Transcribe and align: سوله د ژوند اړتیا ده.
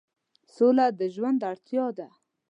سوله 0.55 0.85
د 0.99 1.01
ژوند 1.15 1.39
اړتیا 1.51 1.85
ده. 1.97 2.07